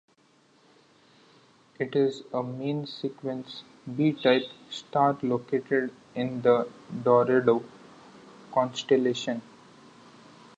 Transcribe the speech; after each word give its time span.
It 1.77 1.95
is 1.95 2.23
a 2.33 2.41
main 2.41 2.87
sequence 2.87 3.61
B-type 3.97 4.47
star 4.71 5.15
located 5.21 5.91
in 6.15 6.41
the 6.41 6.67
Dorado 7.03 7.63
constellation. 8.51 9.43